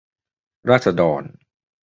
[0.69, 1.23] ราษฎร